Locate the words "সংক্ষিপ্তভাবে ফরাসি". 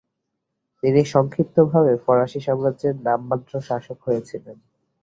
1.13-2.39